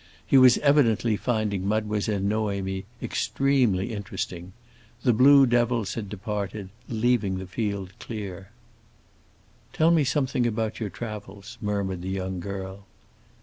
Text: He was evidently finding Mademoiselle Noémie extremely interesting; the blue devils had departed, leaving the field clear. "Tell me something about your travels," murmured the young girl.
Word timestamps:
He 0.25 0.35
was 0.35 0.57
evidently 0.57 1.15
finding 1.15 1.67
Mademoiselle 1.67 2.21
Noémie 2.21 2.85
extremely 3.03 3.93
interesting; 3.93 4.51
the 5.03 5.13
blue 5.13 5.45
devils 5.45 5.93
had 5.93 6.09
departed, 6.09 6.69
leaving 6.89 7.37
the 7.37 7.45
field 7.45 7.91
clear. 7.99 8.49
"Tell 9.73 9.91
me 9.91 10.03
something 10.03 10.47
about 10.47 10.79
your 10.79 10.89
travels," 10.89 11.59
murmured 11.61 12.01
the 12.01 12.09
young 12.09 12.39
girl. 12.39 12.87